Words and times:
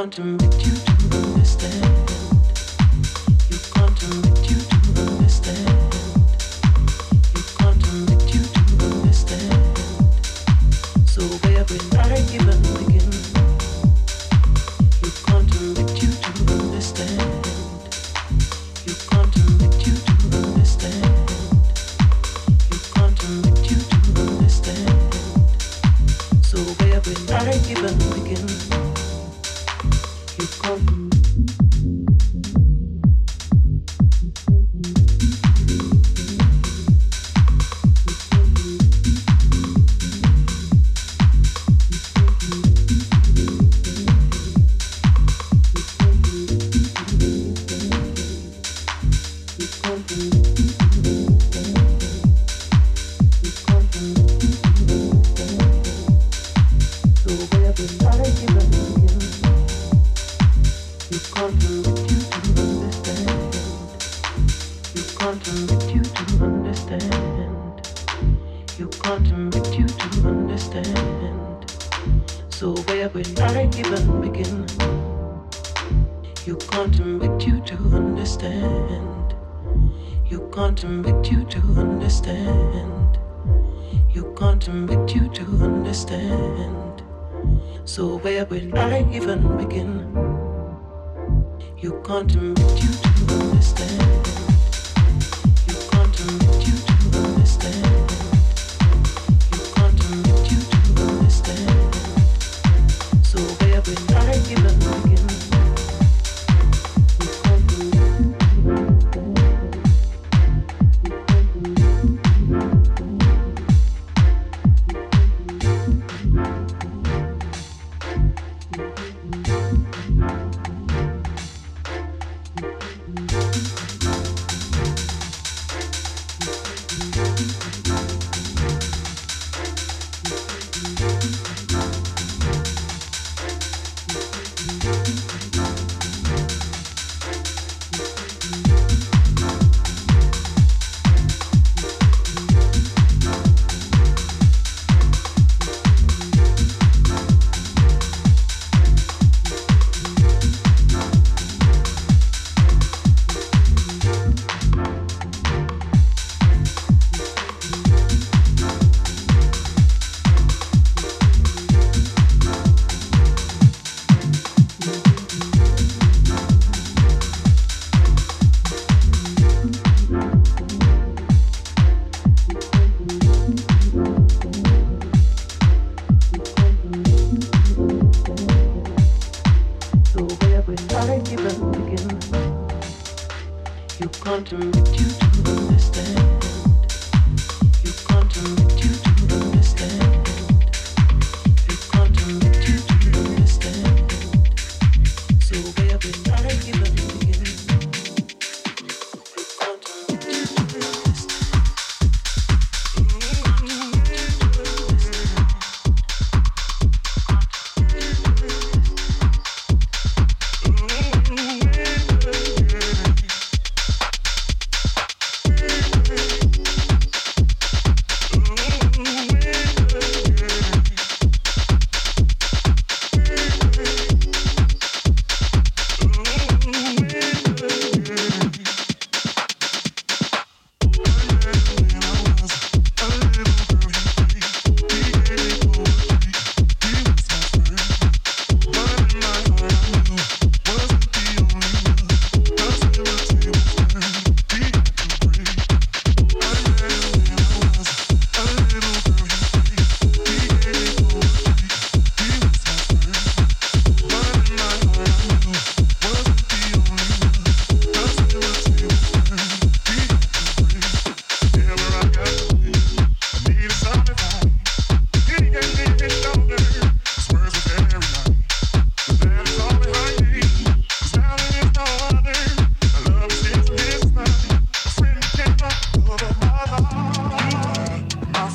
You 0.00 0.39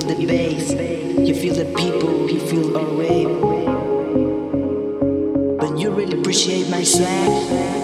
feel 0.00 0.16
the 0.16 0.26
bass, 0.26 0.72
you 1.20 1.34
feel 1.36 1.54
the 1.54 1.64
people, 1.76 2.28
you 2.28 2.40
feel 2.40 2.76
our 2.76 2.94
wave. 2.94 3.28
But 5.56 5.78
you 5.78 5.90
really 5.90 6.18
appreciate 6.18 6.68
my 6.68 6.82
swag. 6.82 7.83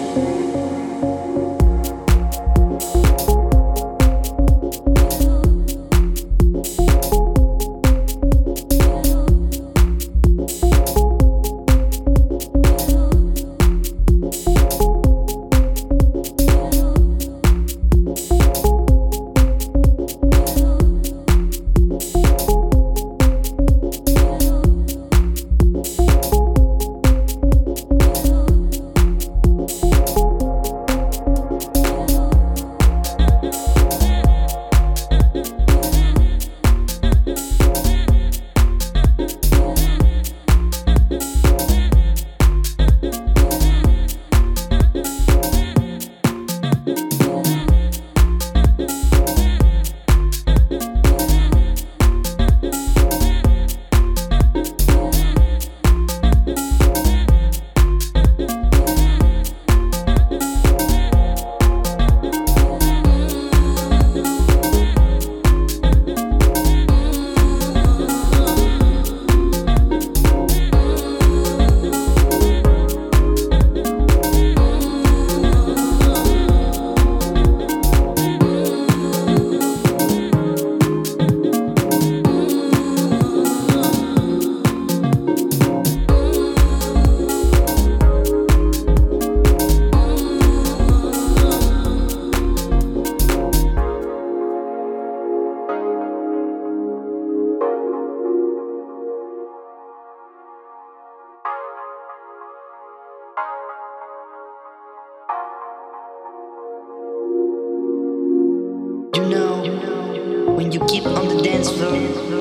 deep 111.01 111.17
on 111.17 111.27
the 111.27 111.41
dance 111.41 111.69
floor. 111.69 111.95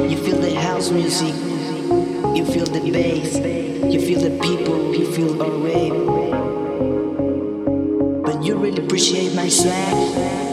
You 0.06 0.16
feel 0.16 0.38
the 0.38 0.54
house 0.54 0.90
music. 0.90 1.34
You 2.36 2.44
feel 2.44 2.66
the 2.66 2.90
bass. 2.90 3.36
You 3.92 4.00
feel 4.00 4.20
the 4.20 4.38
people. 4.40 4.94
You 4.94 5.12
feel 5.12 5.42
our 5.42 5.58
wave. 5.58 5.94
But 8.24 8.44
you 8.44 8.56
really 8.56 8.84
appreciate 8.84 9.34
my 9.34 9.48
swag. 9.48 10.49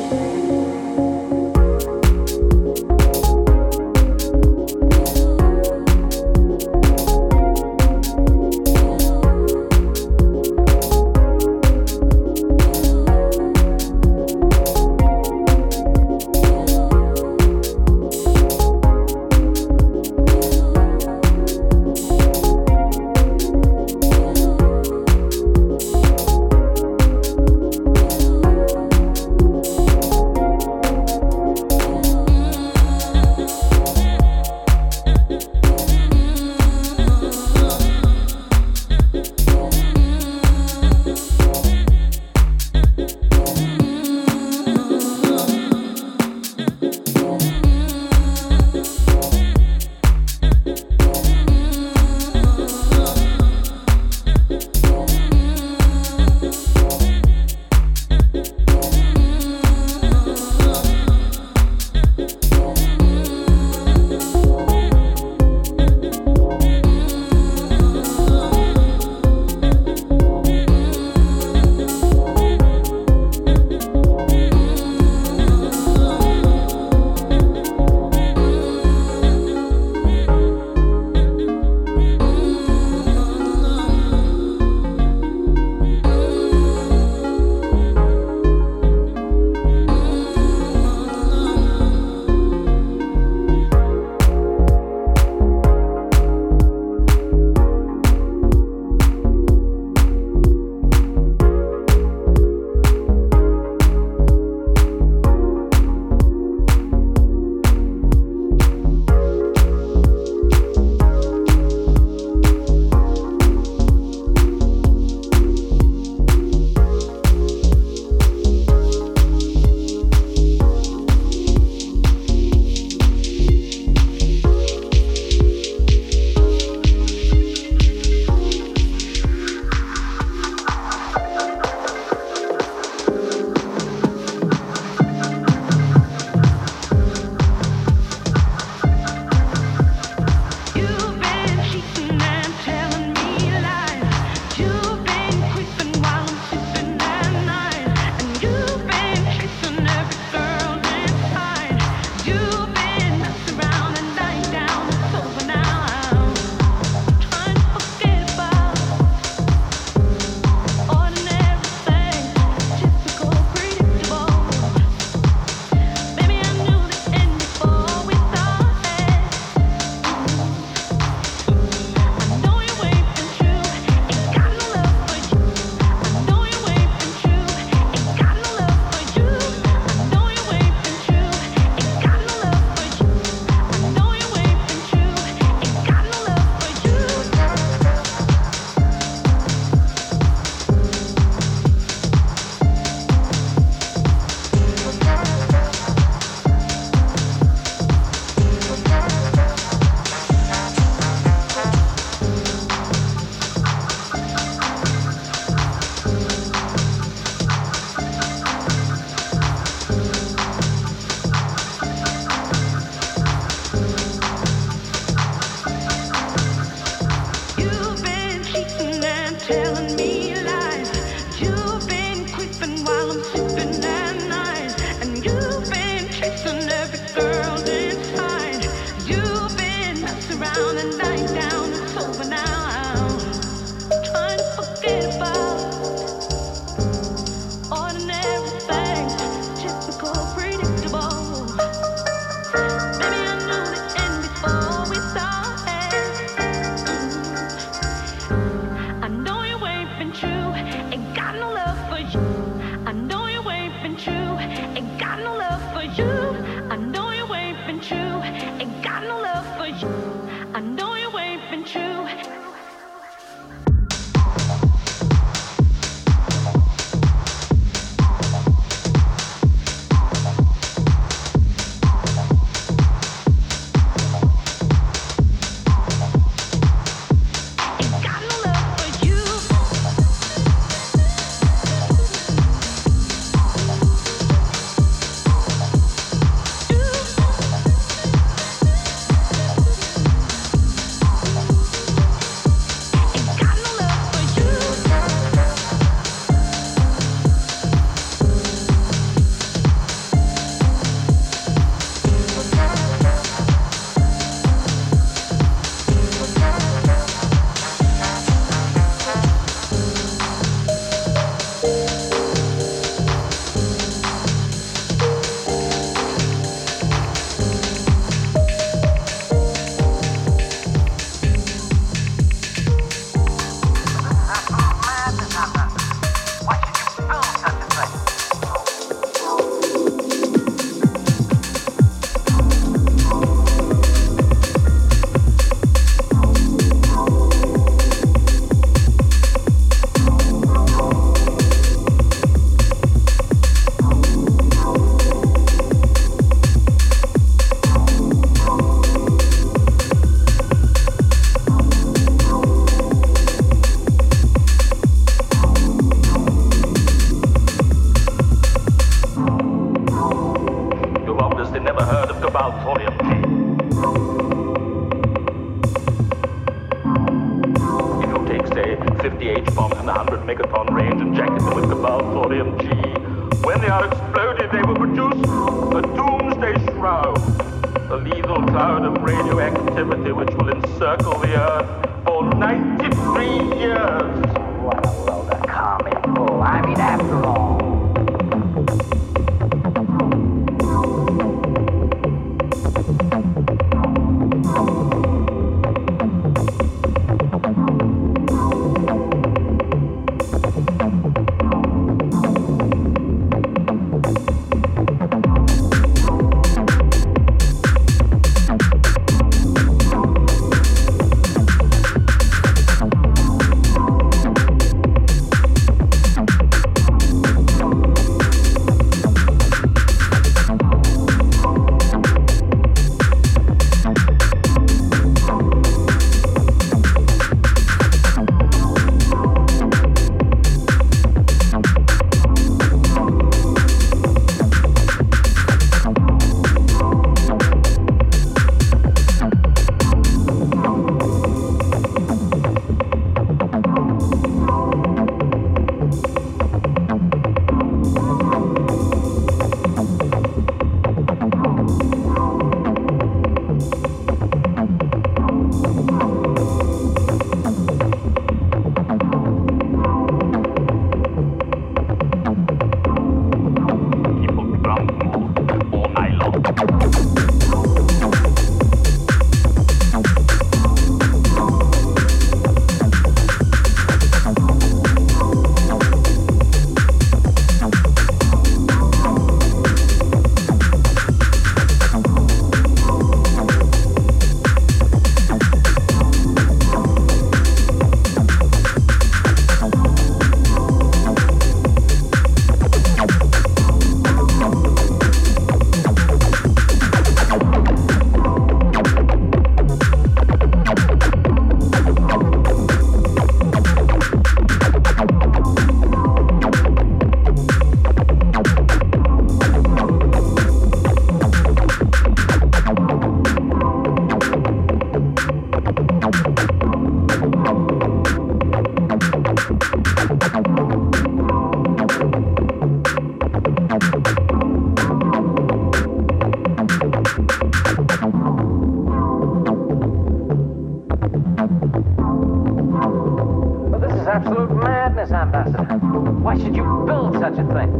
Build 536.85 537.13
such 537.19 537.33
a 537.33 537.45
thing? 537.53 537.71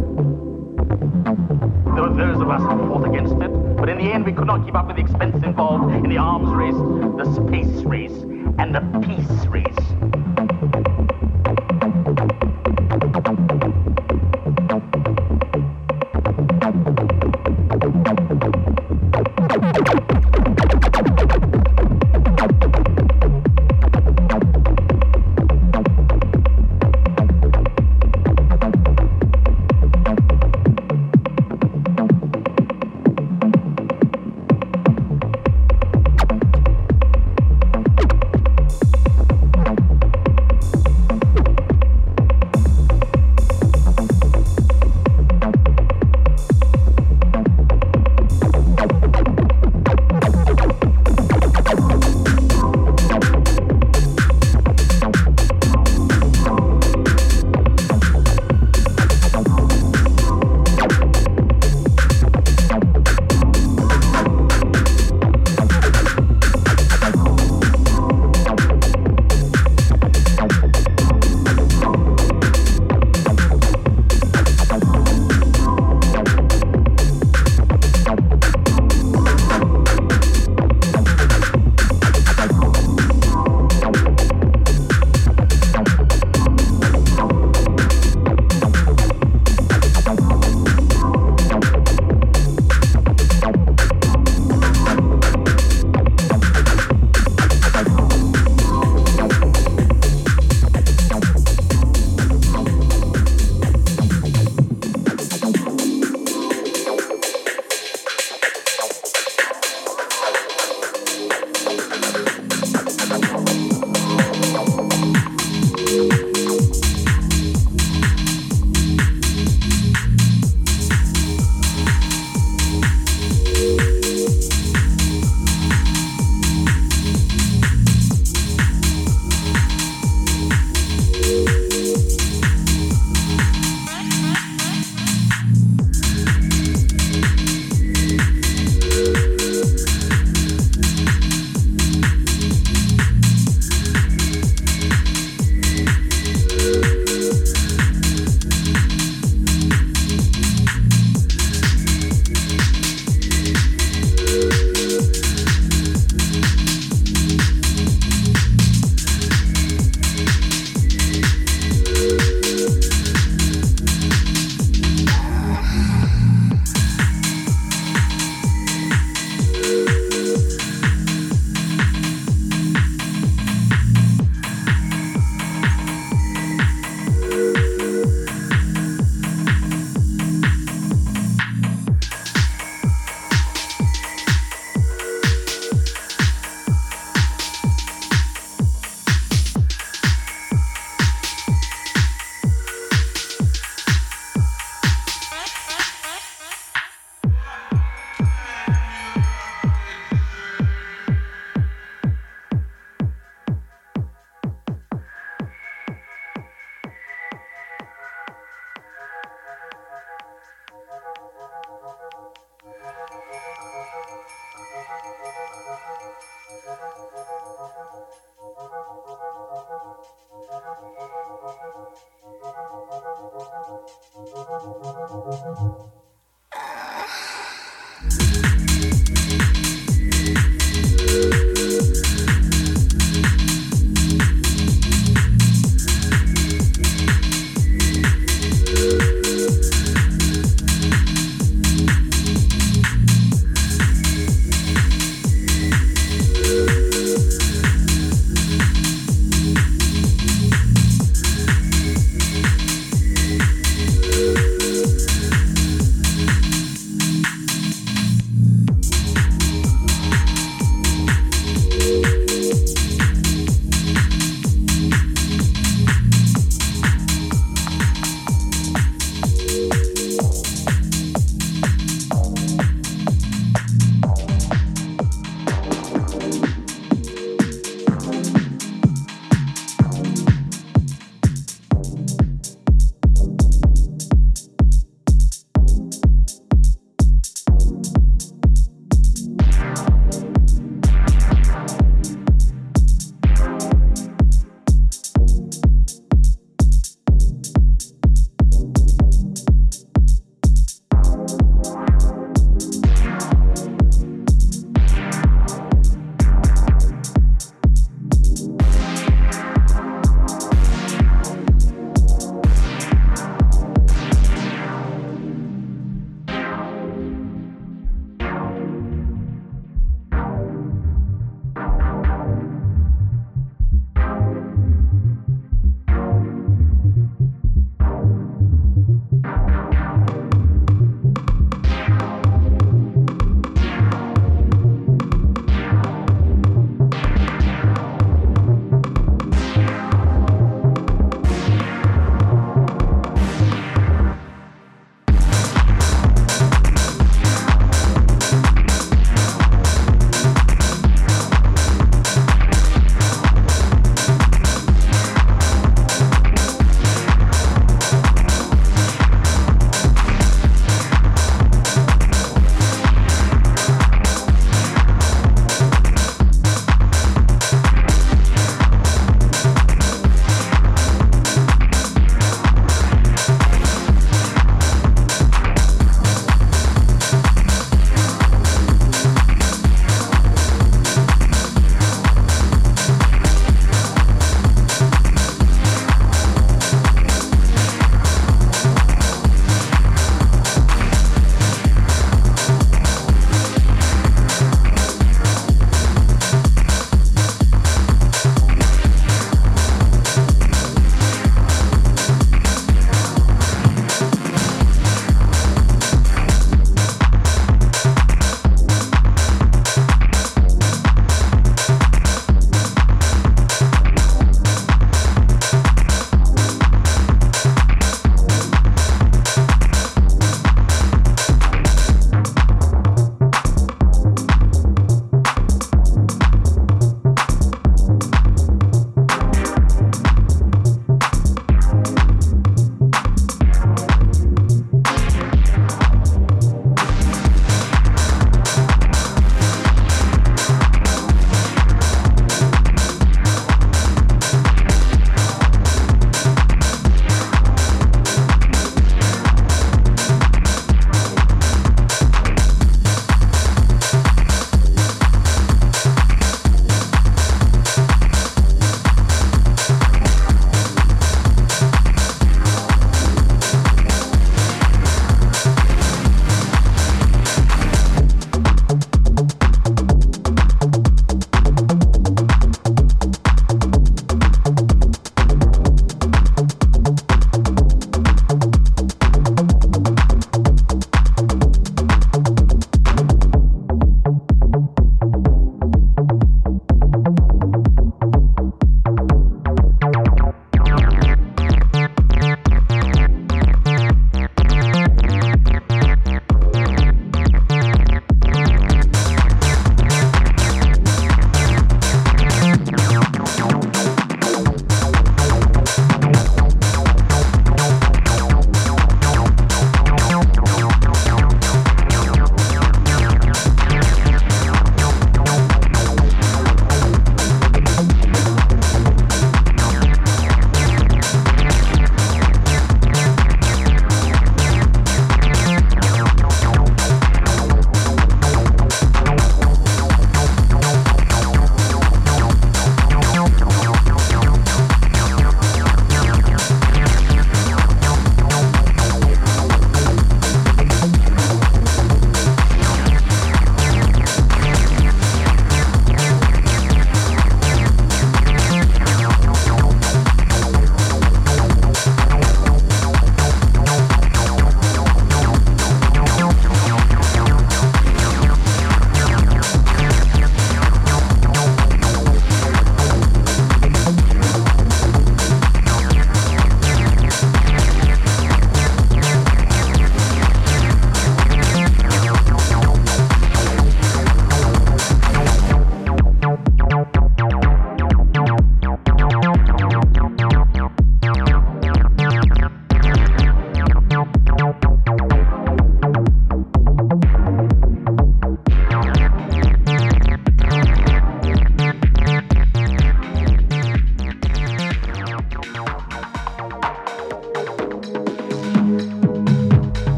There 1.94 2.04
were 2.04 2.16
those 2.16 2.42
of 2.42 2.50
us 2.50 2.62
who 2.62 2.88
fought 2.88 3.08
against 3.08 3.36
it, 3.36 3.52
but 3.78 3.90
in 3.90 3.98
the 3.98 4.12
end 4.12 4.26
we 4.26 4.34
could 4.34 4.48
not 4.48 4.66
keep 4.66 4.76
up 4.76 4.88
with 4.88 4.98
the 4.98 5.02
expense 5.04 5.44
involved 5.44 5.94
in 5.94 6.10
the 6.10 6.18
arms 6.18 6.50
race, 6.54 6.76
the 7.18 7.26
space 7.34 7.84
race, 7.84 8.24
and 8.60 8.76
the 8.76 8.82
peace 9.06 9.46
race. 9.48 10.27